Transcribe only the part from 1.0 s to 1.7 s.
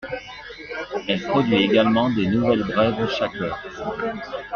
Elle produit